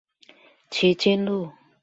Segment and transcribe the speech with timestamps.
[0.71, 1.51] 旗津路